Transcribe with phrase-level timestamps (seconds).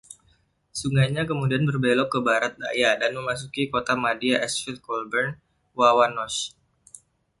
[0.79, 6.39] Sungainya kemudian berbelok ke barat daya dan memasuki kota madya Ashfield-Colborne-Wawanosh.